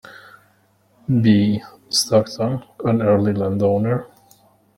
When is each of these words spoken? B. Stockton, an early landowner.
B. 1.07 1.61
Stockton, 1.87 2.63
an 2.85 3.03
early 3.03 3.33
landowner. 3.33 4.07